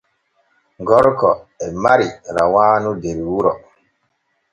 Gorko 0.87 1.29
e 1.65 1.67
mari 1.83 2.07
rawaanu 2.35 2.91
der 3.01 3.19
wuro. 3.27 3.53